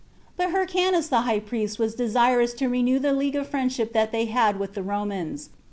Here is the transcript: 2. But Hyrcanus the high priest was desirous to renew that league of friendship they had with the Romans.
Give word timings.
2. 0.29 0.33
But 0.37 0.49
Hyrcanus 0.49 1.09
the 1.09 1.21
high 1.21 1.39
priest 1.39 1.77
was 1.77 1.93
desirous 1.93 2.53
to 2.55 2.65
renew 2.67 2.97
that 2.97 3.15
league 3.15 3.35
of 3.35 3.47
friendship 3.49 3.93
they 3.93 4.25
had 4.25 4.57
with 4.59 4.73
the 4.73 4.81
Romans. 4.81 5.51